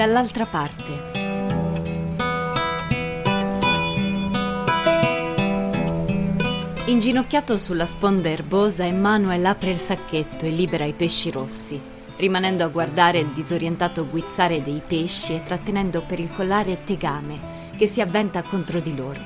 Dall'altra 0.00 0.46
parte. 0.46 1.12
Inginocchiato 6.86 7.58
sulla 7.58 7.84
sponda 7.84 8.30
erbosa, 8.30 8.86
Emanuel 8.86 9.44
apre 9.44 9.68
il 9.68 9.76
sacchetto 9.76 10.46
e 10.46 10.48
libera 10.52 10.86
i 10.86 10.94
pesci 10.94 11.30
rossi, 11.30 11.78
rimanendo 12.16 12.64
a 12.64 12.68
guardare 12.68 13.18
il 13.18 13.26
disorientato 13.26 14.06
guizzare 14.06 14.64
dei 14.64 14.80
pesci 14.86 15.34
e 15.34 15.44
trattenendo 15.44 16.00
per 16.00 16.18
il 16.18 16.34
collare 16.34 16.82
Tegame, 16.82 17.38
che 17.76 17.86
si 17.86 18.00
avventa 18.00 18.40
contro 18.40 18.80
di 18.80 18.96
loro. 18.96 19.20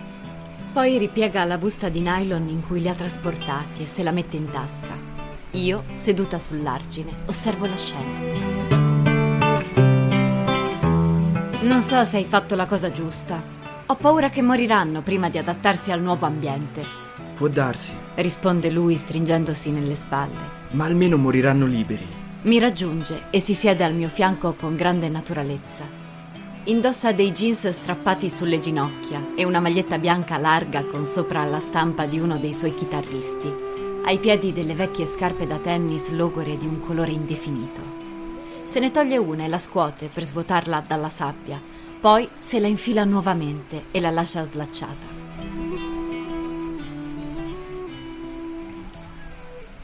Poi 0.73 0.99
ripiega 0.99 1.45
la 1.45 1.57
busta 1.57 1.89
di 1.89 2.01
nylon 2.01 2.49
in 2.49 2.67
cui 2.67 2.81
li 2.81 2.89
ha 2.89 2.95
trasportati 2.95 3.85
e 3.85 3.87
se 3.87 4.03
la 4.03 4.11
mette 4.11 4.35
in 4.35 4.51
tasca. 4.51 4.91
Io, 5.53 5.85
seduta 5.95 6.41
sull'argine, 6.41 7.13
osservo 7.27 7.65
la 7.65 7.77
scena. 7.77 8.44
Non 11.65 11.81
so 11.81 12.05
se 12.05 12.19
hai 12.19 12.25
fatto 12.25 12.55
la 12.55 12.67
cosa 12.67 12.93
giusta. 12.93 13.43
Ho 13.87 13.95
paura 13.95 14.29
che 14.29 14.43
moriranno 14.43 15.01
prima 15.01 15.29
di 15.31 15.39
adattarsi 15.39 15.91
al 15.91 16.03
nuovo 16.03 16.27
ambiente. 16.27 16.83
Può 17.35 17.49
darsi, 17.49 17.93
Risponde 18.17 18.71
lui 18.71 18.97
stringendosi 18.97 19.71
nelle 19.71 19.95
spalle. 19.95 20.63
ma 20.73 20.85
almeno 20.85 21.17
moriranno 21.17 21.65
liberi. 21.67 22.07
Mi 22.43 22.59
raggiunge 22.59 23.23
e 23.31 23.41
si 23.41 23.55
siede 23.55 23.83
al 23.83 23.95
mio 23.95 24.09
fianco 24.09 24.53
con 24.53 24.77
grande 24.77 25.09
naturalezza. 25.09 25.85
Indossa 26.65 27.13
dei 27.13 27.33
jeans 27.33 27.69
strappati 27.71 28.29
sulle 28.29 28.61
ginocchia 28.61 29.21
e 29.35 29.45
una 29.45 29.61
maglietta 29.61 29.99
bianca 29.99 30.37
larga 30.37 30.83
con 30.83 31.07
sopra 31.07 31.45
la 31.45 31.61
stampa 31.61 32.05
di 32.05 32.19
uno 32.19 32.37
dei 32.37 32.53
suoi 32.53 32.75
chitarristi. 32.75 33.53
Ai 34.05 34.19
piedi 34.19 34.53
delle 34.53 34.75
vecchie 34.75 35.07
scarpe 35.07 35.47
da 35.47 35.57
tennis 35.57 36.11
logore 36.11 36.59
di 36.59 36.67
un 36.67 36.81
colore 36.87 37.11
indefinito. 37.13 38.03
Se 38.65 38.81
ne 38.81 38.91
toglie 38.91 39.19
una 39.19 39.45
e 39.45 39.49
la 39.49 39.59
scuote 39.59 40.09
per 40.13 40.25
svuotarla 40.25 40.83
dalla 40.87 41.11
sabbia, 41.11 41.61
poi 42.01 42.29
se 42.39 42.59
la 42.59 42.67
infila 42.67 43.05
nuovamente 43.05 43.85
e 43.91 44.01
la 44.01 44.11
lascia 44.11 44.45
slacciata. 44.45 45.13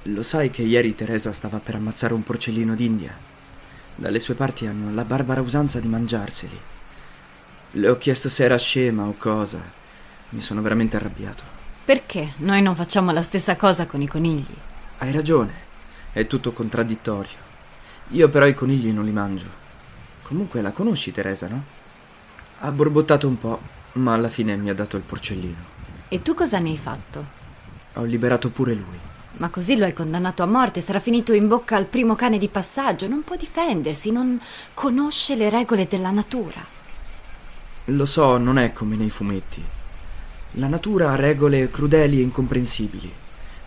Lo 0.05 0.23
sai 0.23 0.51
che 0.51 0.63
ieri 0.63 0.95
Teresa 0.95 1.33
stava 1.33 1.59
per 1.59 1.77
ammazzare 1.77 2.15
un 2.15 2.25
porcellino 2.25 2.75
d'India? 2.75 3.15
Dalle 3.95 4.19
sue 4.19 4.35
parti 4.35 4.67
hanno 4.67 4.93
la 4.93 5.05
barbara 5.05 5.43
usanza 5.43 5.79
di 5.79 5.89
mangiarseli. 5.89 6.61
Le 7.73 7.89
ho 7.89 7.99
chiesto 7.99 8.29
se 8.29 8.45
era 8.45 8.57
scema 8.57 9.05
o 9.05 9.15
cosa. 9.17 9.61
Mi 10.31 10.41
sono 10.41 10.63
veramente 10.63 10.97
arrabbiato. 10.97 11.43
Perché 11.85 12.33
noi 12.39 12.63
non 12.63 12.75
facciamo 12.75 13.13
la 13.13 13.23
stessa 13.23 13.57
cosa 13.57 13.87
con 13.87 14.01
i 14.01 14.09
conigli? 14.09 14.55
Hai 14.99 15.13
ragione, 15.13 15.53
è 16.13 16.27
tutto 16.27 16.53
contraddittorio. 16.53 17.50
Io 18.13 18.29
però 18.29 18.47
i 18.47 18.55
conigli 18.55 18.91
non 18.91 19.05
li 19.05 19.13
mangio. 19.13 19.47
Comunque 20.23 20.61
la 20.61 20.73
conosci 20.73 21.13
Teresa, 21.13 21.47
no? 21.47 21.63
Ha 22.61 22.71
borbottato 22.73 23.29
un 23.29 23.39
po', 23.39 23.61
ma 23.93 24.15
alla 24.15 24.29
fine 24.29 24.57
mi 24.57 24.69
ha 24.69 24.75
dato 24.75 24.97
il 24.97 25.05
porcellino. 25.05 25.79
E 26.09 26.21
tu 26.21 26.35
cosa 26.35 26.59
ne 26.59 26.71
hai 26.71 26.79
fatto? 26.79 27.25
Ho 27.95 28.03
liberato 28.03 28.49
pure 28.49 28.75
lui. 28.75 28.99
Ma 29.35 29.49
così 29.49 29.77
lo 29.77 29.85
hai 29.85 29.93
condannato 29.93 30.43
a 30.43 30.47
morte, 30.47 30.81
sarà 30.81 30.99
finito 30.99 31.33
in 31.33 31.47
bocca 31.47 31.77
al 31.77 31.87
primo 31.87 32.17
cane 32.17 32.39
di 32.39 32.49
passaggio, 32.49 33.07
non 33.07 33.23
può 33.23 33.37
difendersi, 33.37 34.11
non 34.11 34.41
conosce 34.75 35.37
le 35.37 35.49
regole 35.49 35.87
della 35.89 36.11
natura. 36.11 36.61
Lo 37.85 38.07
so, 38.07 38.39
non 38.39 38.59
è 38.59 38.73
come 38.73 38.97
nei 38.97 39.11
fumetti. 39.11 39.65
La 40.55 40.67
natura 40.67 41.13
ha 41.13 41.17
regole 41.17 41.71
crudeli 41.71 42.19
e 42.19 42.23
incomprensibili, 42.23 43.11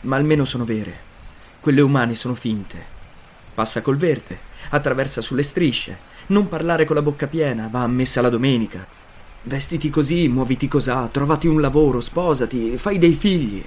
ma 0.02 0.17
almeno 0.17 0.44
sono 0.44 0.66
vere. 0.66 1.11
Quelle 1.61 1.80
umane 1.80 2.13
sono 2.13 2.35
finte. 2.35 3.02
Passa 3.53 3.81
col 3.81 3.97
verde, 3.97 4.37
attraversa 4.69 5.21
sulle 5.21 5.43
strisce, 5.43 5.97
non 6.27 6.49
parlare 6.49 6.85
con 6.85 6.95
la 6.95 7.01
bocca 7.01 7.27
piena, 7.27 7.67
va 7.69 7.83
a 7.83 7.87
messa 7.87 8.21
la 8.21 8.29
domenica. 8.29 8.85
Vestiti 9.44 9.89
così, 9.89 10.28
muoviti 10.28 10.67
cosà, 10.67 11.07
trovati 11.11 11.47
un 11.47 11.61
lavoro, 11.61 12.01
sposati, 12.01 12.78
fai 12.78 12.97
dei 12.97 13.13
figli. 13.13 13.63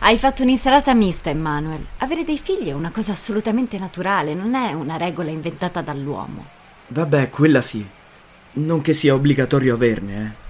Hai 0.00 0.16
fatto 0.16 0.42
un'insalata 0.42 0.94
mista, 0.94 1.30
Emmanuel. 1.30 1.86
Avere 1.98 2.24
dei 2.24 2.38
figli 2.38 2.68
è 2.68 2.72
una 2.72 2.90
cosa 2.90 3.12
assolutamente 3.12 3.78
naturale, 3.78 4.34
non 4.34 4.54
è 4.54 4.72
una 4.72 4.96
regola 4.96 5.30
inventata 5.30 5.80
dall'uomo. 5.80 6.44
Vabbè, 6.88 7.30
quella 7.30 7.60
sì. 7.60 7.84
Non 8.52 8.80
che 8.80 8.94
sia 8.94 9.14
obbligatorio 9.14 9.74
averne, 9.74 10.24
eh. 10.24 10.48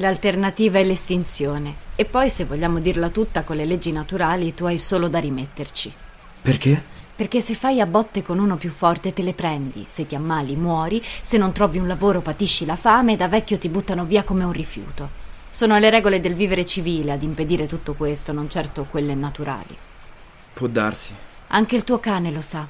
L'alternativa 0.00 0.78
è 0.78 0.84
l'estinzione. 0.84 1.74
E 1.94 2.04
poi, 2.04 2.30
se 2.30 2.44
vogliamo 2.44 2.78
dirla 2.78 3.08
tutta 3.08 3.42
con 3.42 3.56
le 3.56 3.64
leggi 3.64 3.90
naturali, 3.90 4.54
tu 4.54 4.64
hai 4.64 4.78
solo 4.78 5.08
da 5.08 5.18
rimetterci. 5.18 5.92
Perché? 6.42 6.96
Perché 7.18 7.40
se 7.40 7.56
fai 7.56 7.80
a 7.80 7.86
botte 7.86 8.22
con 8.22 8.38
uno 8.38 8.54
più 8.56 8.70
forte 8.70 9.12
te 9.12 9.22
le 9.22 9.32
prendi, 9.32 9.84
se 9.88 10.06
ti 10.06 10.14
ammali 10.14 10.54
muori, 10.54 11.02
se 11.04 11.36
non 11.36 11.50
trovi 11.50 11.78
un 11.78 11.88
lavoro 11.88 12.20
patisci 12.20 12.64
la 12.64 12.76
fame 12.76 13.14
e 13.14 13.16
da 13.16 13.26
vecchio 13.26 13.58
ti 13.58 13.68
buttano 13.68 14.04
via 14.04 14.22
come 14.22 14.44
un 14.44 14.52
rifiuto. 14.52 15.08
Sono 15.50 15.76
le 15.78 15.90
regole 15.90 16.20
del 16.20 16.34
vivere 16.36 16.64
civile 16.64 17.10
ad 17.10 17.24
impedire 17.24 17.66
tutto 17.66 17.94
questo, 17.94 18.30
non 18.32 18.48
certo 18.48 18.86
quelle 18.88 19.16
naturali. 19.16 19.76
Può 20.52 20.68
darsi. 20.68 21.12
Anche 21.48 21.74
il 21.74 21.82
tuo 21.82 21.98
cane 21.98 22.30
lo 22.30 22.40
sa, 22.40 22.64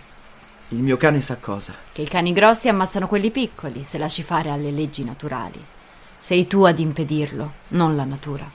Il 0.69 0.79
mio 0.79 0.97
cane 0.97 1.21
sa 1.21 1.37
cosa. 1.37 1.75
che 1.93 2.01
i 2.01 2.09
cani 2.09 2.33
grossi 2.33 2.69
ammazzano 2.71 3.07
quelli 3.07 3.31
piccoli 3.31 3.85
se 3.85 3.99
lasci 3.99 4.23
fare 4.23 4.49
alle 4.49 4.71
leggi 4.71 5.05
naturali. 5.05 5.63
Sei 6.17 6.47
tu 6.47 6.63
ad 6.63 6.79
impedirlo, 6.79 7.53
non 7.69 7.95
la 7.97 8.05
natura. 8.05 8.51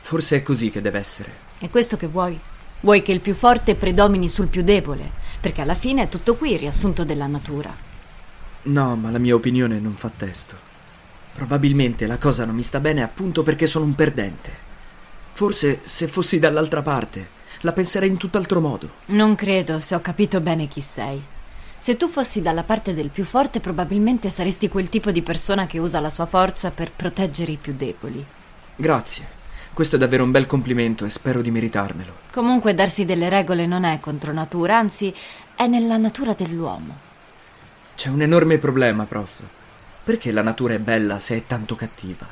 Forse 0.00 0.36
è 0.36 0.42
così 0.42 0.70
che 0.70 0.80
deve 0.80 0.98
essere. 0.98 1.30
È 1.58 1.68
questo 1.68 1.98
che 1.98 2.06
vuoi? 2.06 2.40
Vuoi 2.80 3.02
che 3.02 3.10
il 3.10 3.20
più 3.20 3.34
forte 3.34 3.74
predomini 3.74 4.28
sul 4.28 4.46
più 4.46 4.62
debole? 4.62 5.10
Perché 5.40 5.62
alla 5.62 5.74
fine 5.74 6.02
è 6.02 6.08
tutto 6.08 6.36
qui 6.36 6.52
il 6.52 6.60
riassunto 6.60 7.04
della 7.04 7.26
natura. 7.26 7.74
No, 8.62 8.94
ma 8.94 9.10
la 9.10 9.18
mia 9.18 9.34
opinione 9.34 9.80
non 9.80 9.94
fa 9.94 10.10
testo. 10.16 10.56
Probabilmente 11.34 12.06
la 12.06 12.18
cosa 12.18 12.44
non 12.44 12.54
mi 12.54 12.62
sta 12.62 12.78
bene 12.78 13.02
appunto 13.02 13.42
perché 13.42 13.66
sono 13.66 13.84
un 13.84 13.94
perdente. 13.94 14.66
Forse 15.32 15.80
se 15.82 16.06
fossi 16.06 16.38
dall'altra 16.38 16.82
parte 16.82 17.36
la 17.62 17.72
penserei 17.72 18.08
in 18.08 18.16
tutt'altro 18.16 18.60
modo. 18.60 18.88
Non 19.06 19.34
credo, 19.34 19.80
se 19.80 19.94
ho 19.96 20.00
capito 20.00 20.40
bene 20.40 20.68
chi 20.68 20.80
sei. 20.80 21.20
Se 21.76 21.96
tu 21.96 22.08
fossi 22.08 22.42
dalla 22.42 22.62
parte 22.62 22.94
del 22.94 23.10
più 23.10 23.24
forte, 23.24 23.60
probabilmente 23.60 24.30
saresti 24.30 24.68
quel 24.68 24.88
tipo 24.88 25.10
di 25.10 25.22
persona 25.22 25.66
che 25.66 25.78
usa 25.78 26.00
la 26.00 26.10
sua 26.10 26.26
forza 26.26 26.70
per 26.70 26.90
proteggere 26.90 27.52
i 27.52 27.58
più 27.60 27.74
deboli. 27.76 28.24
Grazie. 28.76 29.37
Questo 29.78 29.94
è 29.94 29.98
davvero 30.00 30.24
un 30.24 30.32
bel 30.32 30.48
complimento 30.48 31.04
e 31.04 31.08
spero 31.08 31.40
di 31.40 31.52
meritarmelo. 31.52 32.12
Comunque 32.32 32.74
darsi 32.74 33.04
delle 33.04 33.28
regole 33.28 33.64
non 33.64 33.84
è 33.84 34.00
contro 34.00 34.32
natura, 34.32 34.76
anzi 34.76 35.14
è 35.54 35.68
nella 35.68 35.96
natura 35.96 36.32
dell'uomo. 36.32 36.96
C'è 37.94 38.08
un 38.08 38.20
enorme 38.22 38.58
problema, 38.58 39.04
prof. 39.04 39.38
Perché 40.02 40.32
la 40.32 40.42
natura 40.42 40.74
è 40.74 40.80
bella 40.80 41.20
se 41.20 41.36
è 41.36 41.46
tanto 41.46 41.76
cattiva? 41.76 42.26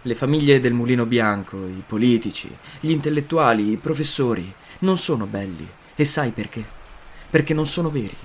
Le 0.00 0.14
famiglie 0.14 0.60
del 0.60 0.72
mulino 0.72 1.04
bianco, 1.04 1.66
i 1.66 1.84
politici, 1.86 2.50
gli 2.80 2.90
intellettuali, 2.90 3.70
i 3.70 3.76
professori 3.76 4.50
non 4.78 4.96
sono 4.96 5.26
belli. 5.26 5.68
E 5.94 6.06
sai 6.06 6.30
perché? 6.30 6.64
Perché 7.28 7.52
non 7.52 7.66
sono 7.66 7.90
veri. 7.90 8.16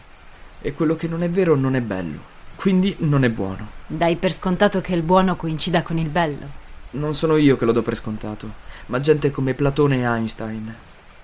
E 0.62 0.73
quello 0.73 0.96
che 0.96 1.09
non 1.09 1.22
è 1.22 1.29
vero 1.29 1.57
non 1.57 1.75
è 1.75 1.81
bello. 1.81 2.23
Quindi 2.56 2.96
non 3.00 3.25
è 3.25 3.29
buono. 3.29 3.68
Dai 3.85 4.16
per 4.16 4.31
scontato 4.31 4.79
che 4.79 4.96
il 4.96 5.02
buono 5.02 5.35
coincida 5.35 5.81
con 5.81 5.97
il 5.97 6.07
bello. 6.07 6.62
Non 6.94 7.16
sono 7.16 7.38
io 7.38 7.58
che 7.58 7.66
lo 7.66 7.72
do 7.72 7.81
per 7.81 7.96
scontato, 7.96 8.54
ma 8.88 9.00
gente 9.00 9.31
come 9.31 9.54
Platone 9.54 9.98
e 9.98 10.04
Einstein. 10.04 10.76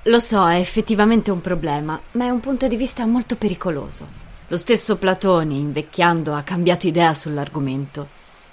Lo 0.04 0.20
so, 0.20 0.48
è 0.48 0.56
effettivamente 0.56 1.30
un 1.30 1.42
problema, 1.42 2.00
ma 2.14 2.26
è 2.26 2.30
un 2.30 2.40
punto 2.40 2.68
di 2.68 2.76
vista 2.76 3.06
molto 3.06 3.36
pericoloso. 3.36 4.08
Lo 4.48 4.58
stesso 4.58 4.96
Platone, 4.96 5.54
invecchiando, 5.54 6.34
ha 6.34 6.42
cambiato 6.42 6.88
idea 6.88 7.14
sull'argomento. 7.14 8.08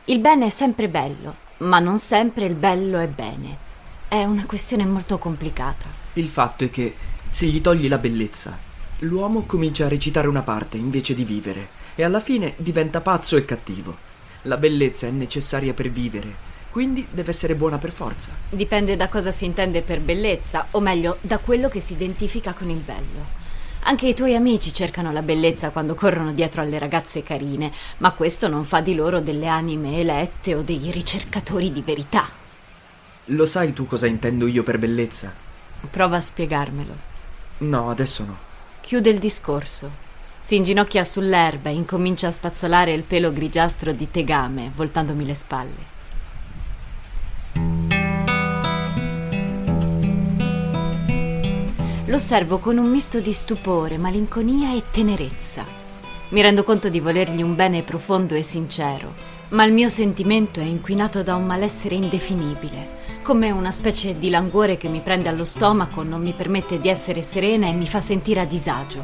Il 0.06 0.18
bene 0.18 0.46
è 0.46 0.50
sempre 0.50 0.88
bello, 0.88 1.34
ma 1.58 1.78
non 1.78 1.98
sempre 1.98 2.44
il 2.44 2.54
bello 2.54 2.98
è 2.98 3.08
bene. 3.08 3.56
È 4.08 4.22
una 4.24 4.44
questione 4.44 4.84
molto 4.84 5.16
complicata. 5.16 5.86
Il 6.14 6.28
fatto 6.28 6.64
è 6.64 6.70
che 6.70 6.94
se 7.30 7.46
gli 7.46 7.60
togli 7.62 7.88
la 7.88 7.98
bellezza, 7.98 8.56
l'uomo 9.00 9.44
comincia 9.46 9.86
a 9.86 9.88
recitare 9.88 10.28
una 10.28 10.42
parte 10.42 10.76
invece 10.76 11.14
di 11.14 11.24
vivere 11.24 11.68
e 11.94 12.02
alla 12.02 12.20
fine 12.20 12.52
diventa 12.58 13.00
pazzo 13.00 13.36
e 13.36 13.44
cattivo. 13.44 13.96
La 14.42 14.58
bellezza 14.58 15.06
è 15.06 15.10
necessaria 15.10 15.72
per 15.72 15.90
vivere, 15.90 16.54
quindi 16.76 17.06
deve 17.10 17.30
essere 17.30 17.54
buona 17.54 17.78
per 17.78 17.90
forza. 17.90 18.28
Dipende 18.50 18.96
da 18.96 19.08
cosa 19.08 19.30
si 19.30 19.46
intende 19.46 19.80
per 19.80 19.98
bellezza, 19.98 20.66
o 20.72 20.80
meglio, 20.80 21.16
da 21.22 21.38
quello 21.38 21.70
che 21.70 21.80
si 21.80 21.94
identifica 21.94 22.52
con 22.52 22.68
il 22.68 22.80
bello. 22.80 23.24
Anche 23.84 24.08
i 24.08 24.14
tuoi 24.14 24.34
amici 24.34 24.74
cercano 24.74 25.10
la 25.10 25.22
bellezza 25.22 25.70
quando 25.70 25.94
corrono 25.94 26.34
dietro 26.34 26.60
alle 26.60 26.78
ragazze 26.78 27.22
carine, 27.22 27.72
ma 27.96 28.10
questo 28.10 28.46
non 28.48 28.66
fa 28.66 28.82
di 28.82 28.94
loro 28.94 29.20
delle 29.20 29.46
anime 29.46 30.00
elette 30.00 30.54
o 30.54 30.60
dei 30.60 30.90
ricercatori 30.90 31.72
di 31.72 31.80
verità. 31.80 32.28
Lo 33.30 33.46
sai 33.46 33.72
tu 33.72 33.86
cosa 33.86 34.04
intendo 34.04 34.46
io 34.46 34.62
per 34.62 34.78
bellezza? 34.78 35.32
Prova 35.90 36.16
a 36.16 36.20
spiegarmelo. 36.20 36.94
No, 37.58 37.88
adesso 37.88 38.22
no. 38.22 38.36
Chiude 38.82 39.08
il 39.08 39.18
discorso. 39.18 39.90
Si 40.40 40.56
inginocchia 40.56 41.04
sull'erba 41.04 41.70
e 41.70 41.74
incomincia 41.74 42.26
a 42.26 42.32
spazzolare 42.32 42.92
il 42.92 43.02
pelo 43.02 43.32
grigiastro 43.32 43.92
di 43.92 44.10
tegame, 44.10 44.70
voltandomi 44.76 45.24
le 45.24 45.34
spalle. 45.34 45.95
L'osservo 52.08 52.58
con 52.58 52.78
un 52.78 52.88
misto 52.88 53.18
di 53.18 53.32
stupore, 53.32 53.98
malinconia 53.98 54.72
e 54.72 54.84
tenerezza. 54.92 55.64
Mi 56.28 56.40
rendo 56.40 56.62
conto 56.62 56.88
di 56.88 57.00
volergli 57.00 57.42
un 57.42 57.56
bene 57.56 57.82
profondo 57.82 58.36
e 58.36 58.42
sincero, 58.42 59.12
ma 59.48 59.64
il 59.64 59.72
mio 59.72 59.88
sentimento 59.88 60.60
è 60.60 60.62
inquinato 60.62 61.24
da 61.24 61.34
un 61.34 61.44
malessere 61.44 61.96
indefinibile, 61.96 62.98
come 63.22 63.50
una 63.50 63.72
specie 63.72 64.16
di 64.16 64.30
languore 64.30 64.76
che 64.76 64.86
mi 64.86 65.00
prende 65.00 65.28
allo 65.28 65.44
stomaco, 65.44 66.04
non 66.04 66.22
mi 66.22 66.32
permette 66.32 66.78
di 66.78 66.88
essere 66.88 67.22
serena 67.22 67.66
e 67.66 67.72
mi 67.72 67.88
fa 67.88 68.00
sentire 68.00 68.38
a 68.38 68.44
disagio. 68.44 69.02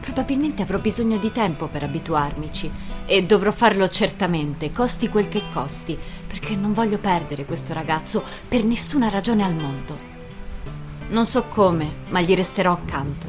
Probabilmente 0.00 0.62
avrò 0.62 0.78
bisogno 0.78 1.18
di 1.18 1.30
tempo 1.30 1.68
per 1.68 1.84
abituarmici 1.84 2.68
e 3.06 3.22
dovrò 3.22 3.52
farlo 3.52 3.88
certamente, 3.88 4.72
costi 4.72 5.08
quel 5.08 5.28
che 5.28 5.42
costi, 5.52 5.96
perché 6.26 6.56
non 6.56 6.72
voglio 6.72 6.98
perdere 6.98 7.44
questo 7.44 7.72
ragazzo 7.72 8.24
per 8.48 8.64
nessuna 8.64 9.08
ragione 9.08 9.44
al 9.44 9.54
mondo. 9.54 10.13
Non 11.08 11.26
so 11.26 11.42
come, 11.44 11.88
ma 12.08 12.20
gli 12.22 12.34
resterò 12.34 12.72
accanto. 12.72 13.26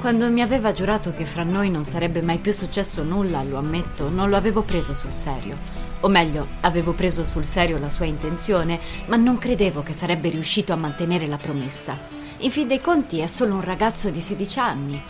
Quando 0.00 0.30
mi 0.30 0.40
aveva 0.40 0.72
giurato 0.72 1.12
che 1.12 1.24
fra 1.24 1.42
noi 1.42 1.70
non 1.70 1.84
sarebbe 1.84 2.22
mai 2.22 2.38
più 2.38 2.52
successo 2.52 3.02
nulla, 3.02 3.42
lo 3.42 3.58
ammetto, 3.58 4.08
non 4.08 4.30
lo 4.30 4.36
avevo 4.36 4.62
preso 4.62 4.94
sul 4.94 5.12
serio. 5.12 5.56
O 6.00 6.08
meglio, 6.08 6.46
avevo 6.60 6.92
preso 6.92 7.24
sul 7.24 7.44
serio 7.44 7.78
la 7.78 7.90
sua 7.90 8.06
intenzione, 8.06 8.78
ma 9.06 9.16
non 9.16 9.36
credevo 9.36 9.82
che 9.82 9.92
sarebbe 9.92 10.30
riuscito 10.30 10.72
a 10.72 10.76
mantenere 10.76 11.26
la 11.26 11.36
promessa. 11.36 11.96
In 12.38 12.50
fin 12.50 12.66
dei 12.66 12.80
conti 12.80 13.18
è 13.18 13.26
solo 13.26 13.54
un 13.54 13.64
ragazzo 13.64 14.08
di 14.10 14.20
16 14.20 14.58
anni. 14.58 15.00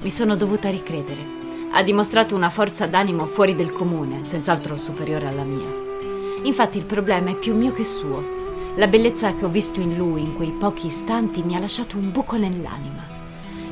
Mi 0.00 0.10
sono 0.10 0.36
dovuta 0.36 0.70
ricredere. 0.70 1.42
Ha 1.72 1.82
dimostrato 1.82 2.34
una 2.34 2.50
forza 2.50 2.86
d'animo 2.86 3.26
fuori 3.26 3.56
del 3.56 3.72
comune, 3.72 4.24
senz'altro 4.24 4.76
superiore 4.76 5.26
alla 5.26 5.44
mia. 5.44 5.68
Infatti 6.42 6.78
il 6.78 6.84
problema 6.84 7.30
è 7.30 7.34
più 7.34 7.54
mio 7.54 7.72
che 7.72 7.84
suo. 7.84 8.43
La 8.76 8.88
bellezza 8.88 9.32
che 9.34 9.44
ho 9.44 9.48
visto 9.48 9.80
in 9.80 9.96
lui 9.96 10.22
in 10.22 10.34
quei 10.34 10.50
pochi 10.50 10.86
istanti 10.86 11.42
mi 11.42 11.54
ha 11.56 11.60
lasciato 11.60 11.96
un 11.96 12.10
buco 12.10 12.36
nell'anima 12.36 13.14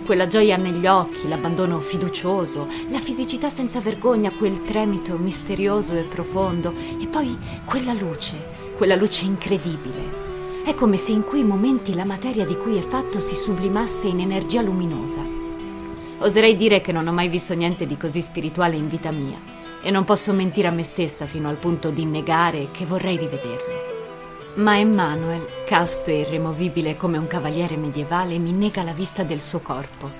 quella 0.04 0.26
gioia 0.26 0.56
negli 0.56 0.86
occhi, 0.86 1.28
l'abbandono 1.28 1.78
fiducioso, 1.78 2.68
la 2.90 2.98
fisicità 2.98 3.48
senza 3.50 3.80
vergogna, 3.80 4.30
quel 4.30 4.62
tremito 4.64 5.16
misterioso 5.16 5.94
e 5.94 6.02
profondo, 6.02 6.74
e 7.00 7.06
poi 7.06 7.36
quella 7.64 7.92
luce, 7.92 8.34
quella 8.76 8.96
luce 8.96 9.24
incredibile. 9.24 10.30
È 10.64 10.74
come 10.74 10.96
se 10.96 11.12
in 11.12 11.24
quei 11.24 11.44
momenti 11.44 11.94
la 11.94 12.04
materia 12.04 12.44
di 12.44 12.56
cui 12.56 12.76
è 12.76 12.82
fatto 12.82 13.20
si 13.20 13.34
sublimasse 13.34 14.08
in 14.08 14.20
energia 14.20 14.60
luminosa. 14.60 15.20
Oserei 16.18 16.56
dire 16.56 16.80
che 16.80 16.92
non 16.92 17.06
ho 17.06 17.12
mai 17.12 17.28
visto 17.28 17.54
niente 17.54 17.86
di 17.86 17.96
così 17.96 18.20
spirituale 18.20 18.76
in 18.76 18.88
vita 18.88 19.10
mia, 19.10 19.38
e 19.82 19.90
non 19.90 20.04
posso 20.04 20.32
mentire 20.32 20.68
a 20.68 20.72
me 20.72 20.82
stessa 20.82 21.26
fino 21.26 21.48
al 21.48 21.56
punto 21.56 21.90
di 21.90 22.04
negare 22.04 22.68
che 22.70 22.84
vorrei 22.84 23.16
rivederlo. 23.16 23.91
Ma 24.54 24.78
Emmanuel, 24.78 25.46
casto 25.64 26.10
e 26.10 26.20
irremovibile 26.20 26.94
come 26.98 27.16
un 27.16 27.26
cavaliere 27.26 27.78
medievale, 27.78 28.36
mi 28.36 28.52
nega 28.52 28.82
la 28.82 28.92
vista 28.92 29.22
del 29.22 29.40
suo 29.40 29.60
corpo. 29.60 30.10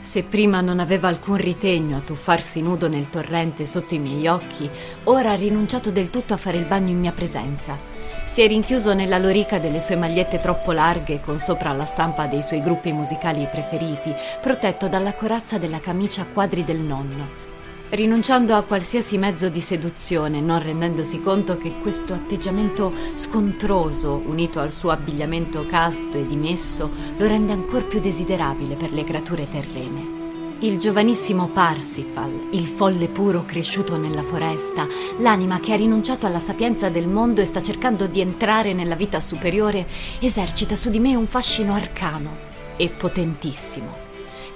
Se 0.00 0.22
prima 0.22 0.62
non 0.62 0.80
aveva 0.80 1.08
alcun 1.08 1.36
ritegno 1.36 1.98
a 1.98 2.00
tuffarsi 2.00 2.62
nudo 2.62 2.88
nel 2.88 3.10
torrente 3.10 3.66
sotto 3.66 3.92
i 3.92 3.98
miei 3.98 4.26
occhi, 4.28 4.68
ora 5.04 5.32
ha 5.32 5.34
rinunciato 5.34 5.90
del 5.90 6.08
tutto 6.08 6.32
a 6.32 6.38
fare 6.38 6.56
il 6.56 6.64
bagno 6.64 6.88
in 6.88 7.00
mia 7.00 7.12
presenza. 7.12 7.76
Si 8.24 8.40
è 8.40 8.46
rinchiuso 8.48 8.94
nella 8.94 9.18
lorica 9.18 9.58
delle 9.58 9.78
sue 9.78 9.96
magliette 9.96 10.40
troppo 10.40 10.72
larghe, 10.72 11.20
con 11.20 11.38
sopra 11.38 11.72
la 11.72 11.84
stampa 11.84 12.26
dei 12.26 12.42
suoi 12.42 12.62
gruppi 12.62 12.92
musicali 12.92 13.46
preferiti, 13.50 14.14
protetto 14.40 14.88
dalla 14.88 15.12
corazza 15.12 15.58
della 15.58 15.80
camicia 15.80 16.22
a 16.22 16.26
quadri 16.32 16.64
del 16.64 16.78
nonno 16.78 17.51
rinunciando 17.92 18.54
a 18.54 18.62
qualsiasi 18.62 19.18
mezzo 19.18 19.50
di 19.50 19.60
seduzione, 19.60 20.40
non 20.40 20.62
rendendosi 20.62 21.20
conto 21.20 21.58
che 21.58 21.72
questo 21.82 22.14
atteggiamento 22.14 22.90
scontroso, 23.14 24.22
unito 24.24 24.60
al 24.60 24.72
suo 24.72 24.90
abbigliamento 24.90 25.66
casto 25.66 26.16
e 26.16 26.26
dimesso, 26.26 26.90
lo 27.18 27.26
rende 27.26 27.52
ancora 27.52 27.84
più 27.84 28.00
desiderabile 28.00 28.76
per 28.76 28.92
le 28.92 29.04
creature 29.04 29.46
terrene. 29.50 30.20
Il 30.60 30.78
giovanissimo 30.78 31.48
Parsifal, 31.48 32.30
il 32.52 32.66
folle 32.66 33.08
puro 33.08 33.44
cresciuto 33.44 33.96
nella 33.98 34.22
foresta, 34.22 34.86
l'anima 35.18 35.60
che 35.60 35.74
ha 35.74 35.76
rinunciato 35.76 36.24
alla 36.24 36.38
sapienza 36.38 36.88
del 36.88 37.08
mondo 37.08 37.42
e 37.42 37.44
sta 37.44 37.60
cercando 37.60 38.06
di 38.06 38.20
entrare 38.20 38.72
nella 38.72 38.94
vita 38.94 39.20
superiore, 39.20 39.86
esercita 40.20 40.76
su 40.76 40.88
di 40.88 40.98
me 40.98 41.14
un 41.14 41.26
fascino 41.26 41.74
arcano 41.74 42.30
e 42.76 42.88
potentissimo. 42.88 44.11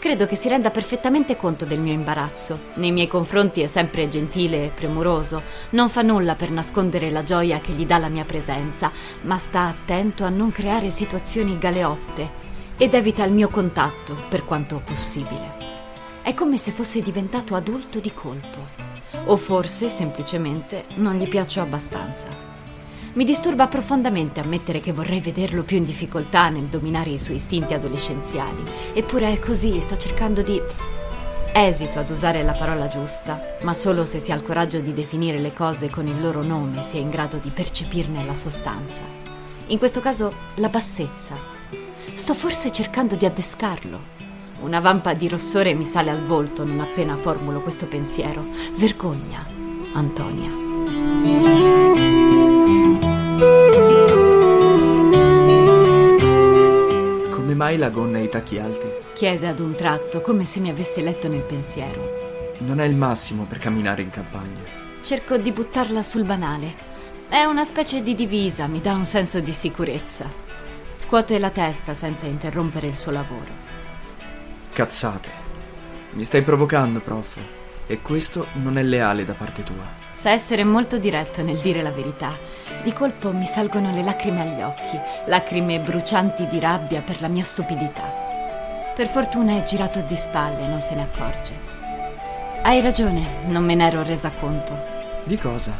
Credo 0.06 0.28
che 0.28 0.36
si 0.36 0.48
renda 0.48 0.70
perfettamente 0.70 1.34
conto 1.34 1.64
del 1.64 1.80
mio 1.80 1.92
imbarazzo. 1.92 2.56
Nei 2.74 2.92
miei 2.92 3.08
confronti 3.08 3.62
è 3.62 3.66
sempre 3.66 4.06
gentile 4.06 4.66
e 4.66 4.70
premuroso. 4.72 5.42
Non 5.70 5.88
fa 5.88 6.02
nulla 6.02 6.36
per 6.36 6.52
nascondere 6.52 7.10
la 7.10 7.24
gioia 7.24 7.58
che 7.58 7.72
gli 7.72 7.84
dà 7.84 7.98
la 7.98 8.06
mia 8.06 8.24
presenza, 8.24 8.92
ma 9.22 9.36
sta 9.36 9.62
attento 9.62 10.22
a 10.22 10.28
non 10.28 10.52
creare 10.52 10.90
situazioni 10.90 11.58
galeotte 11.58 12.30
ed 12.76 12.94
evita 12.94 13.24
il 13.24 13.32
mio 13.32 13.48
contatto 13.48 14.16
per 14.28 14.44
quanto 14.44 14.80
possibile. 14.84 15.50
È 16.22 16.32
come 16.34 16.56
se 16.56 16.70
fosse 16.70 17.02
diventato 17.02 17.56
adulto 17.56 17.98
di 17.98 18.12
colpo. 18.14 18.64
O 19.24 19.36
forse 19.36 19.88
semplicemente 19.88 20.84
non 20.98 21.16
gli 21.16 21.28
piaccio 21.28 21.62
abbastanza. 21.62 22.55
Mi 23.16 23.24
disturba 23.24 23.66
profondamente 23.66 24.40
ammettere 24.40 24.82
che 24.82 24.92
vorrei 24.92 25.20
vederlo 25.20 25.62
più 25.62 25.78
in 25.78 25.86
difficoltà 25.86 26.50
nel 26.50 26.64
dominare 26.64 27.08
i 27.08 27.18
suoi 27.18 27.36
istinti 27.36 27.72
adolescenziali. 27.72 28.62
Eppure 28.92 29.32
è 29.32 29.38
così, 29.38 29.80
sto 29.80 29.96
cercando 29.96 30.42
di... 30.42 30.60
Esito 31.50 31.98
ad 31.98 32.10
usare 32.10 32.42
la 32.42 32.52
parola 32.52 32.88
giusta, 32.88 33.56
ma 33.62 33.72
solo 33.72 34.04
se 34.04 34.18
si 34.18 34.32
ha 34.32 34.34
il 34.34 34.42
coraggio 34.42 34.80
di 34.80 34.92
definire 34.92 35.38
le 35.38 35.54
cose 35.54 35.88
con 35.88 36.06
il 36.06 36.20
loro 36.20 36.42
nome 36.42 36.82
si 36.82 36.98
è 36.98 37.00
in 37.00 37.08
grado 37.08 37.38
di 37.38 37.48
percepirne 37.48 38.22
la 38.26 38.34
sostanza. 38.34 39.00
In 39.68 39.78
questo 39.78 40.02
caso 40.02 40.30
la 40.56 40.68
bassezza. 40.68 41.34
Sto 42.12 42.34
forse 42.34 42.70
cercando 42.70 43.14
di 43.14 43.24
addescarlo. 43.24 43.98
Una 44.60 44.80
vampa 44.80 45.14
di 45.14 45.26
rossore 45.26 45.72
mi 45.72 45.86
sale 45.86 46.10
al 46.10 46.22
volto 46.22 46.66
non 46.66 46.80
appena 46.80 47.16
formulo 47.16 47.62
questo 47.62 47.86
pensiero. 47.86 48.44
Vergogna, 48.76 49.42
Antonia. 49.94 51.85
Mai 57.66 57.78
la 57.78 57.88
gonna 57.88 58.18
e 58.18 58.22
i 58.22 58.28
tacchi 58.28 58.60
alti? 58.60 58.86
Chiede 59.14 59.48
ad 59.48 59.58
un 59.58 59.74
tratto, 59.74 60.20
come 60.20 60.44
se 60.44 60.60
mi 60.60 60.70
avesse 60.70 61.00
letto 61.00 61.26
nel 61.26 61.40
pensiero. 61.40 62.54
Non 62.58 62.78
è 62.78 62.84
il 62.84 62.94
massimo 62.94 63.42
per 63.42 63.58
camminare 63.58 64.02
in 64.02 64.10
campagna. 64.10 64.62
Cerco 65.02 65.36
di 65.36 65.50
buttarla 65.50 66.00
sul 66.04 66.22
banale. 66.22 66.72
È 67.28 67.42
una 67.42 67.64
specie 67.64 68.04
di 68.04 68.14
divisa, 68.14 68.68
mi 68.68 68.80
dà 68.80 68.92
un 68.92 69.04
senso 69.04 69.40
di 69.40 69.50
sicurezza. 69.50 70.30
Scuote 70.94 71.40
la 71.40 71.50
testa 71.50 71.92
senza 71.92 72.26
interrompere 72.26 72.86
il 72.86 72.94
suo 72.94 73.10
lavoro. 73.10 73.50
Cazzate. 74.72 75.30
Mi 76.12 76.22
stai 76.22 76.42
provocando, 76.42 77.00
prof. 77.00 77.36
E 77.88 78.00
questo 78.00 78.46
non 78.62 78.78
è 78.78 78.84
leale 78.84 79.24
da 79.24 79.32
parte 79.32 79.64
tua. 79.64 79.90
Sa 80.12 80.30
essere 80.30 80.62
molto 80.62 80.98
diretto 80.98 81.42
nel 81.42 81.58
dire 81.58 81.82
la 81.82 81.90
verità 81.90 82.55
di 82.82 82.92
colpo 82.92 83.32
mi 83.32 83.46
salgono 83.46 83.92
le 83.92 84.02
lacrime 84.02 84.42
agli 84.42 84.62
occhi, 84.62 84.98
lacrime 85.26 85.78
brucianti 85.78 86.46
di 86.48 86.58
rabbia 86.60 87.00
per 87.00 87.20
la 87.20 87.28
mia 87.28 87.44
stupidità. 87.44 88.02
Per 88.94 89.06
fortuna 89.06 89.56
è 89.56 89.64
girato 89.64 90.00
di 90.00 90.16
spalle, 90.16 90.66
non 90.66 90.80
se 90.80 90.94
ne 90.94 91.02
accorge. 91.02 91.52
Hai 92.62 92.80
ragione, 92.80 93.24
non 93.48 93.64
me 93.64 93.74
ne 93.74 93.86
ero 93.86 94.02
resa 94.02 94.30
conto. 94.40 94.76
Di 95.24 95.36
cosa? 95.36 95.72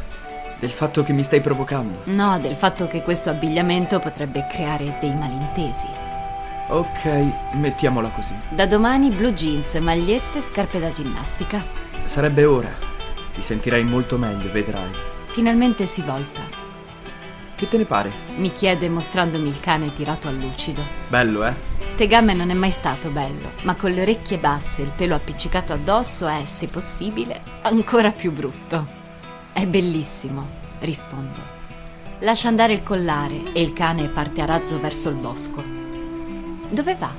Del 0.59 0.71
fatto 0.71 1.03
che 1.03 1.13
mi 1.13 1.23
stai 1.23 1.41
provocando? 1.41 2.01
No, 2.05 2.39
del 2.39 2.55
fatto 2.55 2.87
che 2.87 3.01
questo 3.03 3.29
abbigliamento 3.29 3.99
potrebbe 3.99 4.47
creare 4.49 4.97
dei 4.99 5.13
malintesi. 5.13 5.87
Ok, 6.69 7.53
mettiamola 7.53 8.09
così. 8.09 8.33
Da 8.49 8.65
domani 8.65 9.09
blue 9.09 9.33
jeans, 9.33 9.73
magliette, 9.75 10.41
scarpe 10.41 10.79
da 10.79 10.91
ginnastica. 10.91 11.63
Sarebbe 12.05 12.45
ora. 12.45 12.69
Ti 13.33 13.41
sentirai 13.41 13.83
molto 13.83 14.17
meglio, 14.17 14.51
vedrai. 14.51 14.89
Finalmente 15.27 15.85
si 15.85 16.01
volta. 16.01 16.56
Che 17.57 17.67
te 17.67 17.77
ne 17.77 17.85
pare? 17.85 18.11
Mi 18.35 18.53
chiede 18.53 18.87
mostrandomi 18.87 19.47
il 19.47 19.59
cane 19.59 19.91
tirato 19.91 20.27
a 20.27 20.31
lucido. 20.31 20.83
Bello, 21.07 21.43
eh? 21.43 21.55
Tegame 21.95 22.35
non 22.35 22.51
è 22.51 22.53
mai 22.53 22.69
stato 22.69 23.09
bello, 23.09 23.49
ma 23.63 23.73
con 23.73 23.89
le 23.89 24.03
orecchie 24.03 24.37
basse 24.37 24.83
e 24.83 24.85
il 24.85 24.91
pelo 24.95 25.15
appiccicato 25.15 25.73
addosso 25.73 26.27
è, 26.27 26.43
se 26.45 26.67
possibile, 26.67 27.41
ancora 27.63 28.11
più 28.11 28.31
brutto. 28.31 28.85
È 29.53 29.65
bellissimo, 29.65 30.45
rispondo. 30.81 31.39
Lascia 32.19 32.47
andare 32.47 32.73
il 32.73 32.83
collare 32.83 33.51
e 33.53 33.61
il 33.63 33.73
cane 33.73 34.07
parte 34.07 34.41
a 34.41 34.45
razzo 34.45 34.79
verso 34.79 35.09
il 35.09 35.15
bosco. 35.15 35.63
Dove 36.69 36.95
va? 36.99 37.11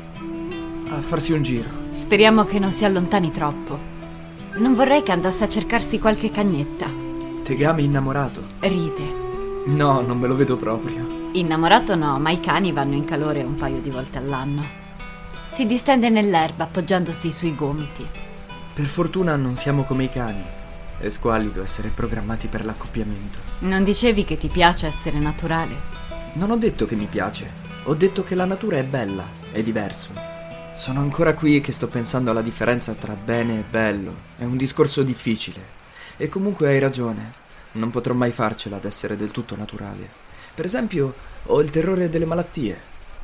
A 0.91 1.01
farsi 1.01 1.33
un 1.33 1.43
giro. 1.43 1.69
Speriamo 1.91 2.45
che 2.45 2.61
non 2.61 2.71
si 2.71 2.85
allontani 2.85 3.33
troppo. 3.33 3.77
Non 4.59 4.77
vorrei 4.77 5.03
che 5.03 5.11
andasse 5.11 5.43
a 5.43 5.49
cercarsi 5.49 5.99
qualche 5.99 6.31
cagnetta. 6.31 6.87
Tegame 7.43 7.83
innamorato. 7.83 8.41
Ride. 8.61 9.27
No, 9.69 10.01
non 10.01 10.19
me 10.19 10.27
lo 10.27 10.35
vedo 10.35 10.57
proprio. 10.57 11.31
Innamorato 11.33 11.95
no, 11.95 12.19
ma 12.19 12.31
i 12.31 12.41
cani 12.41 12.73
vanno 12.73 12.95
in 12.95 13.05
calore 13.05 13.43
un 13.43 13.55
paio 13.55 13.81
di 13.81 13.91
volte 13.91 14.17
all'anno. 14.17 14.65
Si 15.51 15.67
distende 15.67 16.09
nell'erba 16.09 16.65
appoggiandosi 16.65 17.31
sui 17.31 17.55
gomiti. 17.55 18.05
Per 18.73 18.87
fortuna 18.87 19.37
non 19.37 19.57
siamo 19.57 19.83
come 19.83 20.05
i 20.05 20.11
cani. 20.11 20.43
È 20.99 21.09
squallido 21.11 21.63
essere 21.63 21.91
programmati 21.95 22.47
per 22.49 22.65
l'accoppiamento. 22.65 23.39
Non 23.61 23.85
dicevi 23.85 24.25
che 24.25 24.39
ti 24.39 24.49
piace 24.49 24.87
essere 24.87 25.19
naturale? 25.19 25.77
Non 26.35 26.51
ho 26.51 26.57
detto 26.57 26.87
che 26.87 26.97
mi 26.97 27.07
piace. 27.07 27.51
Ho 27.85 27.95
detto 27.95 28.25
che 28.25 28.35
la 28.35 28.47
natura 28.47 28.79
è 28.79 28.85
bella, 28.85 29.25
è 29.53 29.63
diverso. 29.63 30.13
Sono 30.77 31.01
ancora 31.01 31.35
qui 31.35 31.61
che 31.61 31.73
sto 31.73 31.89
pensando 31.89 32.31
alla 32.31 32.43
differenza 32.43 32.95
tra 32.95 33.15
bene 33.15 33.59
e 33.59 33.65
bello. 33.69 34.15
È 34.39 34.45
un 34.45 34.57
discorso 34.57 35.03
difficile. 35.03 35.61
E 36.17 36.29
comunque 36.31 36.69
hai 36.69 36.79
ragione. 36.79 37.47
Non 37.79 37.93
potrò 37.93 38.13
mai 38.13 38.33
farcela 38.33 38.77
ad 38.77 38.85
essere 38.85 39.17
del 39.17 39.31
tutto 39.31 39.55
naturale. 39.55 40.11
Per 40.53 40.65
esempio, 40.65 41.15
ho 41.45 41.61
il 41.61 41.71
terrore 41.71 42.11
delle 42.11 42.25
malattie. 42.25 42.77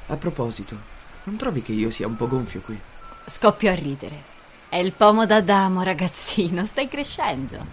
A 0.06 0.16
proposito, 0.16 0.78
non 1.24 1.34
trovi 1.36 1.60
che 1.60 1.72
io 1.72 1.90
sia 1.90 2.06
un 2.06 2.16
po' 2.16 2.28
gonfio 2.28 2.60
qui? 2.60 2.78
Scoppio 3.26 3.72
a 3.72 3.74
ridere. 3.74 4.22
È 4.68 4.76
il 4.76 4.92
pomo 4.92 5.26
d'Adamo, 5.26 5.82
ragazzino, 5.82 6.64
stai 6.66 6.86
crescendo. 6.86 7.66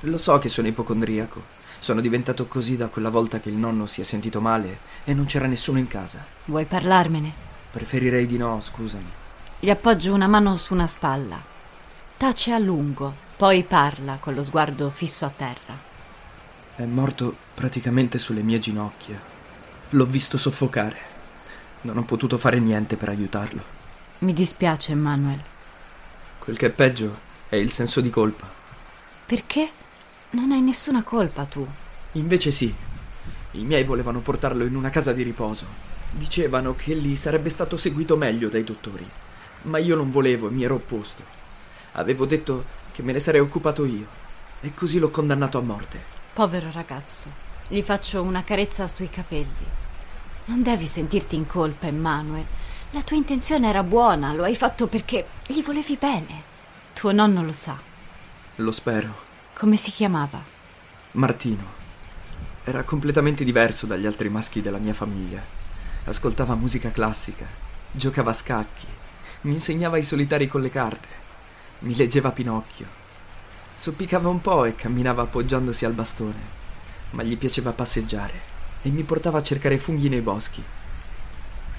Lo 0.00 0.18
so 0.18 0.38
che 0.38 0.50
sono 0.50 0.68
ipocondriaco. 0.68 1.42
Sono 1.78 2.02
diventato 2.02 2.46
così 2.46 2.76
da 2.76 2.88
quella 2.88 3.08
volta 3.08 3.40
che 3.40 3.48
il 3.48 3.56
nonno 3.56 3.86
si 3.86 4.02
è 4.02 4.04
sentito 4.04 4.42
male 4.42 4.78
e 5.04 5.14
non 5.14 5.24
c'era 5.24 5.46
nessuno 5.46 5.78
in 5.78 5.88
casa. 5.88 6.22
Vuoi 6.44 6.66
parlarmene? 6.66 7.32
Preferirei 7.70 8.26
di 8.26 8.36
no, 8.36 8.60
scusami. 8.60 9.10
Gli 9.58 9.70
appoggio 9.70 10.12
una 10.12 10.26
mano 10.26 10.58
su 10.58 10.74
una 10.74 10.86
spalla. 10.86 11.42
Tace 12.18 12.52
a 12.52 12.58
lungo, 12.58 13.14
poi 13.38 13.62
parla 13.62 14.18
con 14.20 14.34
lo 14.34 14.42
sguardo 14.42 14.90
fisso 14.90 15.24
a 15.24 15.32
terra. 15.34 15.94
È 16.76 16.84
morto 16.84 17.34
praticamente 17.54 18.18
sulle 18.18 18.42
mie 18.42 18.58
ginocchia. 18.58 19.18
L'ho 19.90 20.04
visto 20.04 20.36
soffocare. 20.36 20.98
Non 21.80 21.96
ho 21.96 22.02
potuto 22.02 22.36
fare 22.36 22.60
niente 22.60 22.96
per 22.96 23.08
aiutarlo. 23.08 23.62
Mi 24.18 24.34
dispiace, 24.34 24.94
Manuel. 24.94 25.40
Quel 26.38 26.58
che 26.58 26.66
è 26.66 26.70
peggio 26.70 27.16
è 27.48 27.56
il 27.56 27.70
senso 27.70 28.02
di 28.02 28.10
colpa. 28.10 28.46
Perché? 29.24 29.70
Non 30.32 30.52
hai 30.52 30.60
nessuna 30.60 31.02
colpa 31.02 31.46
tu. 31.46 31.66
Invece 32.12 32.50
sì. 32.50 32.74
I 33.52 33.64
miei 33.64 33.84
volevano 33.84 34.20
portarlo 34.20 34.66
in 34.66 34.76
una 34.76 34.90
casa 34.90 35.14
di 35.14 35.22
riposo. 35.22 35.64
Dicevano 36.10 36.76
che 36.76 36.92
lì 36.92 37.16
sarebbe 37.16 37.48
stato 37.48 37.78
seguito 37.78 38.18
meglio 38.18 38.50
dai 38.50 38.64
dottori. 38.64 39.08
Ma 39.62 39.78
io 39.78 39.96
non 39.96 40.10
volevo 40.10 40.48
e 40.48 40.52
mi 40.52 40.64
ero 40.64 40.74
opposto. 40.74 41.24
Avevo 41.92 42.26
detto 42.26 42.66
che 42.92 43.00
me 43.02 43.12
ne 43.12 43.18
sarei 43.18 43.40
occupato 43.40 43.86
io. 43.86 44.04
E 44.60 44.74
così 44.74 44.98
l'ho 44.98 45.08
condannato 45.08 45.56
a 45.56 45.62
morte. 45.62 46.15
Povero 46.36 46.70
ragazzo. 46.70 47.30
Gli 47.66 47.80
faccio 47.80 48.20
una 48.20 48.44
carezza 48.44 48.86
sui 48.88 49.08
capelli. 49.08 49.64
Non 50.44 50.62
devi 50.62 50.86
sentirti 50.86 51.34
in 51.34 51.46
colpa, 51.46 51.86
Emanuel. 51.86 52.44
La 52.90 53.00
tua 53.00 53.16
intenzione 53.16 53.70
era 53.70 53.82
buona, 53.82 54.34
lo 54.34 54.42
hai 54.42 54.54
fatto 54.54 54.86
perché 54.86 55.26
gli 55.46 55.62
volevi 55.62 55.96
bene. 55.98 56.42
Tuo 56.92 57.12
nonno 57.12 57.42
lo 57.42 57.54
sa. 57.54 57.74
Lo 58.56 58.70
spero. 58.70 59.14
Come 59.54 59.78
si 59.78 59.90
chiamava? 59.90 60.38
Martino. 61.12 61.64
Era 62.64 62.82
completamente 62.82 63.42
diverso 63.42 63.86
dagli 63.86 64.04
altri 64.04 64.28
maschi 64.28 64.60
della 64.60 64.76
mia 64.76 64.92
famiglia. 64.92 65.40
Ascoltava 66.04 66.54
musica 66.54 66.90
classica, 66.90 67.46
giocava 67.90 68.32
a 68.32 68.34
scacchi, 68.34 68.86
mi 69.42 69.54
insegnava 69.54 69.96
i 69.96 70.04
solitari 70.04 70.48
con 70.48 70.60
le 70.60 70.68
carte, 70.68 71.08
mi 71.78 71.96
leggeva 71.96 72.30
Pinocchio. 72.30 73.05
Zoppicava 73.76 74.28
un 74.28 74.40
po' 74.40 74.64
e 74.64 74.74
camminava 74.74 75.22
appoggiandosi 75.22 75.84
al 75.84 75.92
bastone, 75.92 76.40
ma 77.10 77.22
gli 77.22 77.36
piaceva 77.36 77.72
passeggiare 77.72 78.54
e 78.82 78.88
mi 78.88 79.02
portava 79.02 79.38
a 79.38 79.42
cercare 79.42 79.78
funghi 79.78 80.08
nei 80.08 80.22
boschi. 80.22 80.62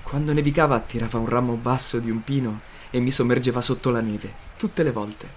Quando 0.03 0.31
nevicava 0.31 0.79
tirava 0.79 1.17
un 1.17 1.27
ramo 1.27 1.55
basso 1.55 1.99
di 1.99 2.11
un 2.11 2.23
pino 2.23 2.59
e 2.91 2.99
mi 2.99 3.11
sommergeva 3.11 3.61
sotto 3.61 3.89
la 3.89 4.01
neve, 4.01 4.31
tutte 4.57 4.83
le 4.83 4.91
volte. 4.91 5.27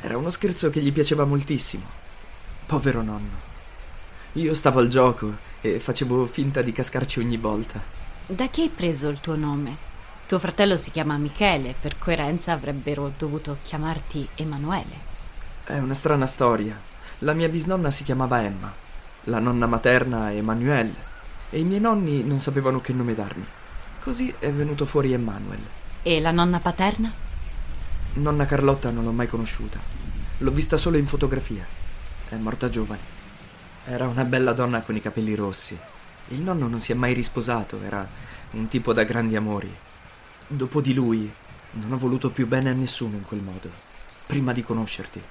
Era 0.00 0.16
uno 0.16 0.30
scherzo 0.30 0.70
che 0.70 0.80
gli 0.80 0.92
piaceva 0.92 1.24
moltissimo. 1.24 1.84
Povero 2.66 3.02
nonno. 3.02 3.52
Io 4.34 4.54
stavo 4.54 4.78
al 4.80 4.88
gioco 4.88 5.32
e 5.60 5.78
facevo 5.80 6.26
finta 6.26 6.62
di 6.62 6.72
cascarci 6.72 7.18
ogni 7.18 7.36
volta. 7.36 7.80
Da 8.26 8.46
chi 8.46 8.62
hai 8.62 8.68
preso 8.68 9.08
il 9.08 9.20
tuo 9.20 9.36
nome? 9.36 9.76
Tuo 10.26 10.38
fratello 10.38 10.76
si 10.76 10.90
chiama 10.90 11.18
Michele, 11.18 11.74
per 11.78 11.98
coerenza 11.98 12.52
avrebbero 12.52 13.12
dovuto 13.18 13.58
chiamarti 13.62 14.26
Emanuele. 14.36 15.13
È 15.66 15.78
una 15.78 15.94
strana 15.94 16.26
storia. 16.26 16.78
La 17.20 17.32
mia 17.32 17.48
bisnonna 17.48 17.90
si 17.90 18.04
chiamava 18.04 18.42
Emma, 18.42 18.70
la 19.24 19.38
nonna 19.38 19.64
materna 19.64 20.30
Emanuele 20.30 20.94
e 21.48 21.60
i 21.60 21.64
miei 21.64 21.80
nonni 21.80 22.22
non 22.22 22.38
sapevano 22.38 22.82
che 22.82 22.92
nome 22.92 23.14
darmi. 23.14 23.46
Così 24.02 24.34
è 24.38 24.52
venuto 24.52 24.84
fuori 24.84 25.14
Emanuel. 25.14 25.62
E 26.02 26.20
la 26.20 26.32
nonna 26.32 26.58
paterna? 26.58 27.10
Nonna 28.12 28.44
Carlotta 28.44 28.90
non 28.90 29.04
l'ho 29.04 29.12
mai 29.12 29.26
conosciuta. 29.26 29.78
L'ho 30.36 30.50
vista 30.50 30.76
solo 30.76 30.98
in 30.98 31.06
fotografia. 31.06 31.64
È 32.28 32.34
morta 32.34 32.68
giovane. 32.68 33.00
Era 33.86 34.06
una 34.06 34.24
bella 34.24 34.52
donna 34.52 34.82
con 34.82 34.96
i 34.96 35.00
capelli 35.00 35.34
rossi. 35.34 35.78
Il 36.28 36.40
nonno 36.40 36.68
non 36.68 36.82
si 36.82 36.92
è 36.92 36.94
mai 36.94 37.14
risposato, 37.14 37.80
era 37.82 38.06
un 38.50 38.68
tipo 38.68 38.92
da 38.92 39.04
grandi 39.04 39.34
amori. 39.34 39.74
Dopo 40.46 40.82
di 40.82 40.92
lui 40.92 41.32
non 41.70 41.92
ho 41.92 41.96
voluto 41.96 42.28
più 42.28 42.46
bene 42.46 42.68
a 42.68 42.74
nessuno 42.74 43.16
in 43.16 43.24
quel 43.24 43.40
modo, 43.40 43.70
prima 44.26 44.52
di 44.52 44.62
conoscerti. 44.62 45.22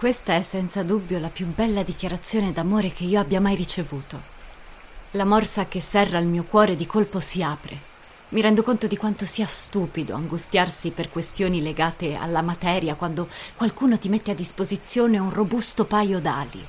Questa 0.00 0.34
è 0.34 0.40
senza 0.40 0.82
dubbio 0.82 1.18
la 1.18 1.28
più 1.28 1.44
bella 1.44 1.82
dichiarazione 1.82 2.52
d'amore 2.52 2.90
che 2.90 3.04
io 3.04 3.20
abbia 3.20 3.38
mai 3.38 3.54
ricevuto. 3.54 4.18
La 5.10 5.26
morsa 5.26 5.66
che 5.66 5.82
serra 5.82 6.16
il 6.16 6.24
mio 6.24 6.44
cuore 6.44 6.74
di 6.74 6.86
colpo 6.86 7.20
si 7.20 7.42
apre. 7.42 7.76
Mi 8.30 8.40
rendo 8.40 8.62
conto 8.62 8.86
di 8.86 8.96
quanto 8.96 9.26
sia 9.26 9.46
stupido 9.46 10.14
angustiarsi 10.14 10.92
per 10.92 11.10
questioni 11.10 11.60
legate 11.60 12.14
alla 12.14 12.40
materia 12.40 12.94
quando 12.94 13.28
qualcuno 13.56 13.98
ti 13.98 14.08
mette 14.08 14.30
a 14.30 14.34
disposizione 14.34 15.18
un 15.18 15.30
robusto 15.30 15.84
paio 15.84 16.18
d'ali. 16.18 16.66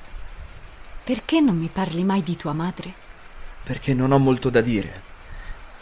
Perché 1.02 1.40
non 1.40 1.56
mi 1.56 1.70
parli 1.72 2.04
mai 2.04 2.22
di 2.22 2.36
tua 2.36 2.52
madre? 2.52 2.92
Perché 3.62 3.94
non 3.94 4.12
ho 4.12 4.18
molto 4.18 4.50
da 4.50 4.60
dire. 4.60 5.00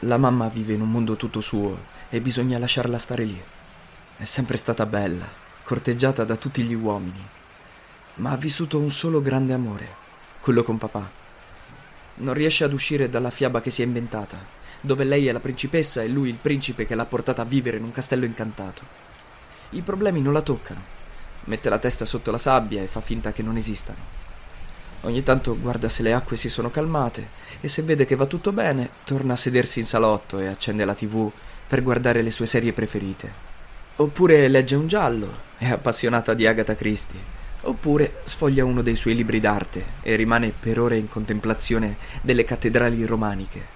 La 0.02 0.18
mamma 0.18 0.46
vive 0.46 0.74
in 0.74 0.82
un 0.82 0.90
mondo 0.92 1.16
tutto 1.16 1.40
suo 1.40 1.76
e 2.10 2.20
bisogna 2.20 2.60
lasciarla 2.60 2.96
stare 2.96 3.24
lì. 3.24 3.42
È 4.18 4.24
sempre 4.24 4.56
stata 4.56 4.86
bella, 4.86 5.49
corteggiata 5.70 6.24
da 6.24 6.34
tutti 6.34 6.62
gli 6.64 6.74
uomini 6.74 7.24
ma 8.14 8.32
ha 8.32 8.36
vissuto 8.36 8.76
un 8.80 8.90
solo 8.90 9.20
grande 9.20 9.52
amore, 9.52 9.86
quello 10.40 10.64
con 10.64 10.78
papà. 10.78 11.08
Non 12.16 12.34
riesce 12.34 12.64
ad 12.64 12.72
uscire 12.72 13.08
dalla 13.08 13.30
fiaba 13.30 13.60
che 13.60 13.70
si 13.70 13.82
è 13.82 13.84
inventata, 13.84 14.36
dove 14.80 15.04
lei 15.04 15.28
è 15.28 15.32
la 15.32 15.38
principessa 15.38 16.02
e 16.02 16.08
lui 16.08 16.28
il 16.28 16.34
principe 16.34 16.86
che 16.86 16.96
l'ha 16.96 17.04
portata 17.04 17.42
a 17.42 17.46
vivere 17.46 17.76
in 17.76 17.84
un 17.84 17.92
castello 17.92 18.24
incantato. 18.24 18.82
I 19.70 19.82
problemi 19.82 20.20
non 20.20 20.32
la 20.32 20.42
toccano. 20.42 20.82
Mette 21.44 21.68
la 21.68 21.78
testa 21.78 22.04
sotto 22.04 22.32
la 22.32 22.38
sabbia 22.38 22.82
e 22.82 22.88
fa 22.88 23.00
finta 23.00 23.30
che 23.30 23.42
non 23.42 23.56
esistano. 23.56 23.98
Ogni 25.02 25.22
tanto 25.22 25.56
guarda 25.56 25.88
se 25.88 26.02
le 26.02 26.12
acque 26.12 26.36
si 26.36 26.50
sono 26.50 26.70
calmate 26.70 27.26
e 27.60 27.68
se 27.68 27.82
vede 27.82 28.04
che 28.04 28.16
va 28.16 28.26
tutto 28.26 28.50
bene, 28.52 28.90
torna 29.04 29.34
a 29.34 29.36
sedersi 29.36 29.78
in 29.78 29.86
salotto 29.86 30.40
e 30.40 30.48
accende 30.48 30.84
la 30.84 30.94
tv 30.94 31.30
per 31.66 31.82
guardare 31.82 32.20
le 32.22 32.30
sue 32.30 32.46
serie 32.46 32.72
preferite. 32.72 33.49
Oppure 34.00 34.48
legge 34.48 34.76
un 34.76 34.86
giallo, 34.86 35.28
è 35.58 35.68
appassionata 35.68 36.32
di 36.32 36.46
Agatha 36.46 36.74
Christie 36.74 37.20
Oppure 37.64 38.20
sfoglia 38.24 38.64
uno 38.64 38.80
dei 38.80 38.96
suoi 38.96 39.14
libri 39.14 39.40
d'arte 39.40 39.84
e 40.00 40.16
rimane 40.16 40.54
per 40.58 40.80
ore 40.80 40.96
in 40.96 41.06
contemplazione 41.06 41.98
delle 42.22 42.44
cattedrali 42.44 43.04
romaniche. 43.04 43.66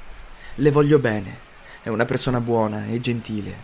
Le 0.54 0.70
voglio 0.70 0.98
bene, 0.98 1.36
è 1.82 1.90
una 1.90 2.06
persona 2.06 2.40
buona 2.40 2.86
e 2.86 3.02
gentile, 3.02 3.54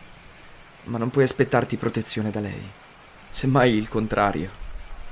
ma 0.84 0.98
non 0.98 1.08
puoi 1.08 1.24
aspettarti 1.24 1.76
protezione 1.76 2.30
da 2.30 2.40
lei. 2.40 2.62
Semmai 3.30 3.74
il 3.74 3.88
contrario. 3.88 4.50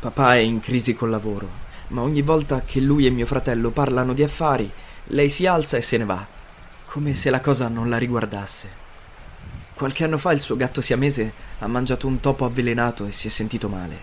Papà 0.00 0.34
è 0.34 0.40
in 0.40 0.60
crisi 0.60 0.94
col 0.94 1.08
lavoro, 1.08 1.48
ma 1.88 2.02
ogni 2.02 2.20
volta 2.20 2.60
che 2.60 2.80
lui 2.80 3.06
e 3.06 3.10
mio 3.10 3.24
fratello 3.24 3.70
parlano 3.70 4.12
di 4.12 4.22
affari, 4.22 4.70
lei 5.04 5.30
si 5.30 5.46
alza 5.46 5.78
e 5.78 5.82
se 5.82 5.96
ne 5.96 6.04
va, 6.04 6.26
come 6.84 7.14
se 7.14 7.30
la 7.30 7.40
cosa 7.40 7.68
non 7.68 7.88
la 7.88 7.96
riguardasse. 7.96 8.87
Qualche 9.78 10.02
anno 10.02 10.18
fa 10.18 10.32
il 10.32 10.40
suo 10.40 10.56
gatto 10.56 10.80
siamese 10.80 11.32
ha 11.60 11.68
mangiato 11.68 12.08
un 12.08 12.18
topo 12.18 12.44
avvelenato 12.44 13.06
e 13.06 13.12
si 13.12 13.28
è 13.28 13.30
sentito 13.30 13.68
male. 13.68 13.96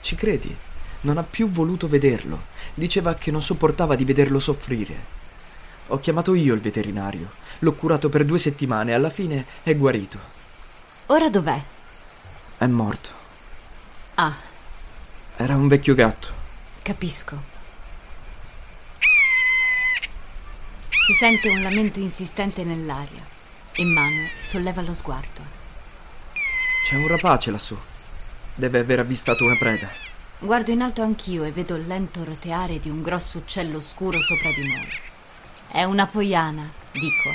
Ci 0.00 0.14
credi? 0.14 0.56
Non 1.00 1.18
ha 1.18 1.24
più 1.24 1.50
voluto 1.50 1.88
vederlo. 1.88 2.44
Diceva 2.74 3.16
che 3.16 3.32
non 3.32 3.42
sopportava 3.42 3.96
di 3.96 4.04
vederlo 4.04 4.38
soffrire. 4.38 4.94
Ho 5.88 5.98
chiamato 5.98 6.32
io 6.36 6.54
il 6.54 6.60
veterinario. 6.60 7.28
L'ho 7.58 7.72
curato 7.72 8.08
per 8.08 8.24
due 8.24 8.38
settimane 8.38 8.92
e 8.92 8.94
alla 8.94 9.10
fine 9.10 9.44
è 9.64 9.74
guarito. 9.74 10.20
Ora 11.06 11.28
dov'è? 11.28 11.60
È 12.58 12.66
morto. 12.66 13.10
Ah. 14.14 14.32
Era 15.38 15.56
un 15.56 15.66
vecchio 15.66 15.96
gatto. 15.96 16.28
Capisco. 16.82 17.42
Si 21.04 21.12
sente 21.18 21.48
un 21.48 21.62
lamento 21.62 21.98
insistente 21.98 22.62
nell'aria. 22.62 23.35
Emmanuel 23.78 24.30
solleva 24.38 24.80
lo 24.80 24.94
sguardo. 24.94 25.42
C'è 26.86 26.96
un 26.96 27.08
rapace 27.08 27.50
lassù. 27.50 27.76
Deve 28.54 28.78
aver 28.78 29.00
avvistato 29.00 29.44
una 29.44 29.56
preda. 29.58 29.86
Guardo 30.38 30.70
in 30.70 30.80
alto 30.80 31.02
anch'io 31.02 31.44
e 31.44 31.50
vedo 31.50 31.76
il 31.76 31.86
lento 31.86 32.24
roteare 32.24 32.80
di 32.80 32.88
un 32.88 33.02
grosso 33.02 33.36
uccello 33.36 33.80
scuro 33.80 34.18
sopra 34.22 34.50
di 34.50 34.66
noi. 34.66 34.88
È 35.70 35.84
una 35.84 36.06
poiana, 36.06 36.66
dico. 36.92 37.28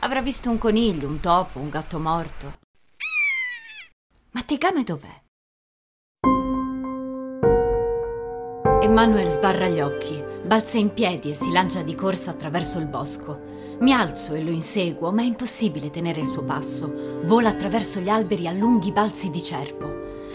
Avrà 0.00 0.20
visto 0.20 0.50
un 0.50 0.58
coniglio, 0.58 1.08
un 1.08 1.18
topo, 1.18 1.60
un 1.60 1.70
gatto 1.70 1.98
morto. 1.98 2.58
Ma 4.32 4.42
Tegame 4.42 4.82
dov'è? 4.82 5.18
Emanuel 8.82 9.30
sbarra 9.30 9.68
gli 9.68 9.80
occhi, 9.80 10.22
balza 10.44 10.76
in 10.76 10.92
piedi 10.92 11.30
e 11.30 11.34
si 11.34 11.50
lancia 11.50 11.80
di 11.80 11.94
corsa 11.94 12.32
attraverso 12.32 12.78
il 12.78 12.86
bosco. 12.86 13.59
Mi 13.80 13.94
alzo 13.94 14.34
e 14.34 14.42
lo 14.42 14.50
inseguo, 14.50 15.10
ma 15.10 15.22
è 15.22 15.24
impossibile 15.24 15.88
tenere 15.88 16.20
il 16.20 16.26
suo 16.26 16.42
passo. 16.42 17.20
Vola 17.24 17.48
attraverso 17.48 17.98
gli 18.00 18.10
alberi 18.10 18.46
a 18.46 18.52
lunghi 18.52 18.92
balzi 18.92 19.30
di 19.30 19.42
cervo. 19.42 19.88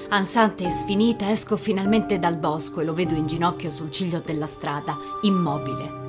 Ansante 0.09 0.65
e 0.65 0.71
sfinita 0.71 1.29
esco 1.29 1.55
finalmente 1.55 2.17
dal 2.17 2.37
bosco 2.37 2.81
e 2.81 2.83
lo 2.83 2.93
vedo 2.93 3.13
in 3.13 3.27
ginocchio 3.27 3.69
sul 3.69 3.91
ciglio 3.91 4.19
della 4.19 4.47
strada, 4.47 4.97
immobile. 5.21 6.03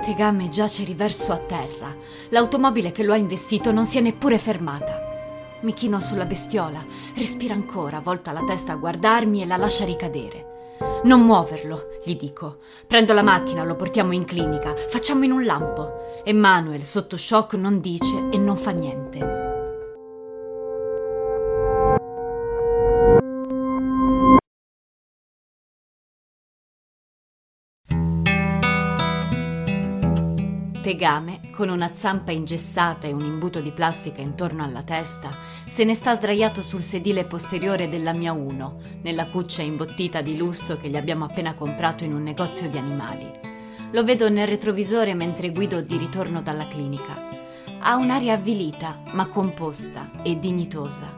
Tegame 0.00 0.48
giace 0.48 0.84
riverso 0.84 1.32
a 1.32 1.38
terra. 1.38 1.94
L'automobile 2.30 2.92
che 2.92 3.02
lo 3.02 3.12
ha 3.12 3.16
investito 3.16 3.72
non 3.72 3.84
si 3.84 3.98
è 3.98 4.00
neppure 4.00 4.38
fermata. 4.38 5.58
Mi 5.60 5.74
chino 5.74 6.00
sulla 6.00 6.24
bestiola, 6.24 6.82
respira 7.14 7.52
ancora, 7.52 8.00
volta 8.00 8.32
la 8.32 8.44
testa 8.44 8.72
a 8.72 8.76
guardarmi 8.76 9.42
e 9.42 9.46
la 9.46 9.58
lascia 9.58 9.84
ricadere. 9.84 10.49
Non 11.02 11.22
muoverlo, 11.22 11.88
gli 12.04 12.14
dico. 12.14 12.58
Prendo 12.86 13.14
la 13.14 13.22
macchina, 13.22 13.64
lo 13.64 13.74
portiamo 13.74 14.12
in 14.12 14.24
clinica, 14.24 14.74
facciamo 14.76 15.24
in 15.24 15.32
un 15.32 15.44
lampo. 15.44 16.22
Emanuel, 16.24 16.82
sotto 16.82 17.16
shock, 17.16 17.54
non 17.54 17.80
dice 17.80 18.28
e 18.30 18.36
non 18.36 18.56
fa 18.56 18.72
niente. 18.72 19.39
Tegame, 30.90 31.38
con 31.52 31.68
una 31.68 31.94
zampa 31.94 32.32
ingessata 32.32 33.06
e 33.06 33.12
un 33.12 33.24
imbuto 33.24 33.60
di 33.60 33.70
plastica 33.70 34.22
intorno 34.22 34.64
alla 34.64 34.82
testa, 34.82 35.30
se 35.64 35.84
ne 35.84 35.94
sta 35.94 36.16
sdraiato 36.16 36.62
sul 36.62 36.82
sedile 36.82 37.26
posteriore 37.26 37.88
della 37.88 38.12
mia 38.12 38.32
Uno, 38.32 38.80
nella 39.02 39.26
cuccia 39.26 39.62
imbottita 39.62 40.20
di 40.20 40.36
lusso 40.36 40.78
che 40.78 40.88
gli 40.88 40.96
abbiamo 40.96 41.26
appena 41.26 41.54
comprato 41.54 42.02
in 42.02 42.12
un 42.12 42.24
negozio 42.24 42.68
di 42.68 42.76
animali. 42.76 43.30
Lo 43.92 44.02
vedo 44.02 44.28
nel 44.28 44.48
retrovisore 44.48 45.14
mentre 45.14 45.52
guido 45.52 45.80
di 45.80 45.96
ritorno 45.96 46.42
dalla 46.42 46.66
clinica. 46.66 47.14
Ha 47.78 47.94
un'aria 47.94 48.34
avvilita, 48.34 49.00
ma 49.12 49.26
composta 49.26 50.10
e 50.24 50.40
dignitosa. 50.40 51.14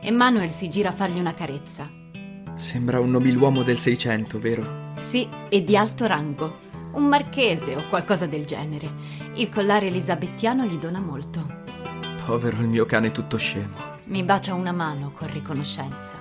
Emanuel 0.00 0.50
si 0.50 0.68
gira 0.68 0.90
a 0.90 0.92
fargli 0.92 1.18
una 1.18 1.34
carezza. 1.34 1.90
Sembra 2.54 3.00
un 3.00 3.10
nobiluomo 3.10 3.64
del 3.64 3.78
Seicento, 3.78 4.38
vero? 4.38 4.92
Sì, 5.00 5.26
e 5.48 5.64
di 5.64 5.76
alto 5.76 6.06
rango 6.06 6.70
un 6.92 7.04
marchese 7.04 7.74
o 7.74 7.82
qualcosa 7.88 8.26
del 8.26 8.44
genere. 8.44 8.88
Il 9.34 9.48
collare 9.48 9.86
elisabettiano 9.86 10.64
gli 10.64 10.76
dona 10.76 11.00
molto. 11.00 11.60
Povero 12.24 12.58
il 12.58 12.68
mio 12.68 12.86
cane 12.86 13.12
tutto 13.12 13.36
scemo. 13.36 13.90
Mi 14.04 14.22
bacia 14.22 14.54
una 14.54 14.72
mano 14.72 15.12
con 15.16 15.30
riconoscenza. 15.32 16.14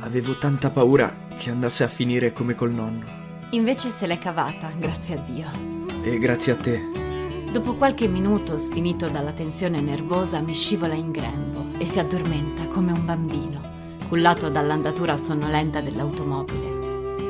Avevo 0.00 0.38
tanta 0.38 0.70
paura 0.70 1.26
che 1.36 1.50
andasse 1.50 1.84
a 1.84 1.88
finire 1.88 2.32
come 2.32 2.54
col 2.54 2.72
nonno. 2.72 3.04
Invece 3.50 3.88
se 3.88 4.06
l'è 4.06 4.18
cavata, 4.18 4.70
grazie 4.76 5.16
a 5.16 5.20
Dio. 5.26 5.46
E 6.02 6.18
grazie 6.18 6.52
a 6.52 6.56
te. 6.56 6.82
Dopo 7.50 7.74
qualche 7.74 8.06
minuto, 8.06 8.58
sfinito 8.58 9.08
dalla 9.08 9.32
tensione 9.32 9.80
nervosa, 9.80 10.40
mi 10.40 10.54
scivola 10.54 10.94
in 10.94 11.10
grembo 11.10 11.78
e 11.78 11.86
si 11.86 11.98
addormenta 11.98 12.64
come 12.66 12.92
un 12.92 13.04
bambino, 13.04 13.60
cullato 14.08 14.48
dall'andatura 14.48 15.16
sonnolenta 15.16 15.80
dell'automobile. 15.80 16.69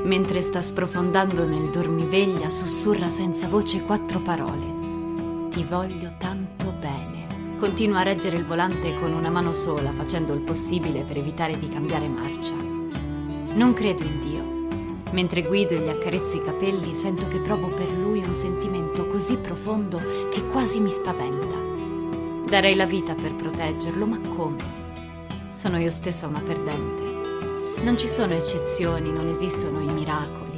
Mentre 0.04 0.40
sta 0.40 0.62
sprofondando 0.62 1.46
nel 1.46 1.68
dormiveglia, 1.70 2.48
sussurra 2.48 3.10
senza 3.10 3.48
voce 3.48 3.82
quattro 3.82 4.18
parole. 4.20 5.48
Ti 5.50 5.62
voglio 5.64 6.10
tanto 6.18 6.72
bene. 6.80 7.58
Continua 7.58 8.00
a 8.00 8.02
reggere 8.02 8.36
il 8.36 8.46
volante 8.46 8.98
con 8.98 9.12
una 9.12 9.28
mano 9.28 9.52
sola, 9.52 9.92
facendo 9.92 10.32
il 10.32 10.40
possibile 10.40 11.02
per 11.02 11.18
evitare 11.18 11.58
di 11.58 11.68
cambiare 11.68 12.08
marcia. 12.08 12.54
Non 13.54 13.74
credo 13.74 14.02
in 14.02 14.20
Dio. 14.20 15.12
Mentre 15.12 15.42
guido 15.42 15.74
e 15.74 15.80
gli 15.80 15.88
accarezzo 15.88 16.38
i 16.38 16.42
capelli, 16.42 16.94
sento 16.94 17.28
che 17.28 17.38
provo 17.38 17.68
per 17.68 17.90
lui 17.90 18.24
un 18.24 18.32
sentimento 18.32 19.06
così 19.06 19.36
profondo 19.36 20.00
che 20.30 20.42
quasi 20.50 20.80
mi 20.80 20.90
spaventa. 20.90 21.58
Darei 22.46 22.74
la 22.74 22.86
vita 22.86 23.14
per 23.14 23.34
proteggerlo, 23.34 24.06
ma 24.06 24.18
come? 24.34 24.56
Sono 25.50 25.78
io 25.78 25.90
stessa 25.90 26.26
una 26.26 26.40
perdente. 26.40 27.09
Non 27.82 27.96
ci 27.96 28.08
sono 28.08 28.34
eccezioni, 28.34 29.10
non 29.10 29.28
esistono 29.28 29.80
i 29.80 29.86
miracoli. 29.86 30.50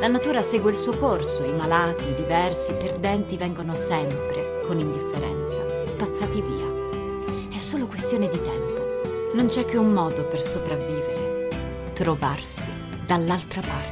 La 0.00 0.08
natura 0.08 0.40
segue 0.40 0.70
il 0.70 0.76
suo 0.76 0.96
corso, 0.96 1.44
i 1.44 1.52
malati, 1.52 2.08
i 2.08 2.14
diversi, 2.14 2.72
i 2.72 2.76
perdenti 2.76 3.36
vengono 3.36 3.74
sempre, 3.74 4.62
con 4.66 4.80
indifferenza, 4.80 5.60
spazzati 5.84 6.40
via. 6.40 7.50
È 7.54 7.58
solo 7.58 7.86
questione 7.86 8.26
di 8.28 8.40
tempo. 8.40 9.32
Non 9.34 9.48
c'è 9.48 9.66
che 9.66 9.76
un 9.76 9.92
modo 9.92 10.24
per 10.24 10.40
sopravvivere, 10.40 11.48
trovarsi 11.92 12.70
dall'altra 13.04 13.60
parte. 13.60 13.91